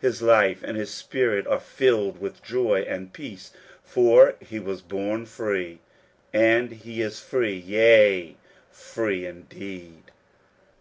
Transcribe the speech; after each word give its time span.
His 0.00 0.22
life 0.22 0.64
and 0.64 0.76
his 0.76 0.92
spirit 0.92 1.46
are 1.46 1.60
filled 1.60 2.20
with 2.20 2.42
joy 2.42 2.80
and 2.88 3.12
peace, 3.12 3.52
for 3.84 4.34
he 4.40 4.58
was 4.58 4.82
born 4.82 5.24
free, 5.24 5.78
and 6.32 6.72
he 6.72 7.00
is 7.00 7.20
free, 7.20 7.54
yea, 7.56 8.34
free 8.72 9.24
indeed. 9.24 10.10